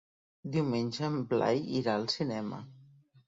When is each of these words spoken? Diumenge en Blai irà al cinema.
Diumenge 0.55 1.03
en 1.09 1.19
Blai 1.33 1.61
irà 1.81 1.95
al 1.99 2.09
cinema. 2.17 2.63